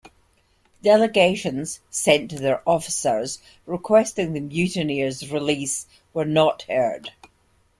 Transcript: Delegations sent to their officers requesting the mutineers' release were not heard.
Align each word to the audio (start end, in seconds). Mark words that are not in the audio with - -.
Delegations 0.81 1.79
sent 1.91 2.31
to 2.31 2.39
their 2.39 2.67
officers 2.67 3.37
requesting 3.67 4.33
the 4.33 4.39
mutineers' 4.39 5.31
release 5.31 5.85
were 6.11 6.25
not 6.25 6.63
heard. 6.63 7.11